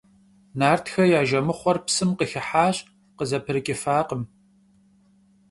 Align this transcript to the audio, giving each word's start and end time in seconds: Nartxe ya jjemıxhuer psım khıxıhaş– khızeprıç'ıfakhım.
Nartxe 0.59 1.03
ya 1.11 1.21
jjemıxhuer 1.27 1.77
psım 1.85 2.11
khıxıhaş– 2.17 2.77
khızeprıç'ıfakhım. 3.17 4.23